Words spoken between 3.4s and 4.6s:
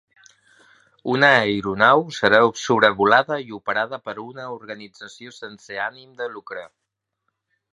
i operada per una